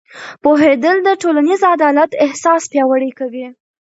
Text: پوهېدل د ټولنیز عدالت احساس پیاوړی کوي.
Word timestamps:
پوهېدل 0.43 0.97
د 1.03 1.09
ټولنیز 1.21 1.61
عدالت 1.75 2.11
احساس 2.25 2.61
پیاوړی 2.71 3.11
کوي. 3.19 3.45